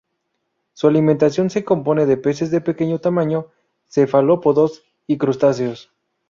Su 0.73 0.87
alimentación 0.87 1.51
se 1.51 1.63
compone 1.63 2.07
de 2.07 2.17
peces 2.17 2.49
de 2.49 2.59
pequeño 2.59 2.97
tamaño, 2.97 3.49
cefalópodos 3.87 4.81
y 5.05 5.19
crustáceos. 5.19 5.91